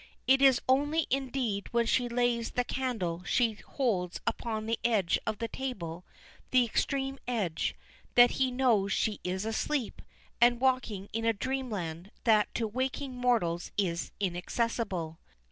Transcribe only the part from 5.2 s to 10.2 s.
of the table, the extreme edge, that he knows she is asleep,